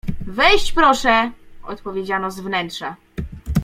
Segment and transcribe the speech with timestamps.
[0.27, 1.31] Wejść proszę!—
[1.63, 2.95] odpowiedziano z wnętrza.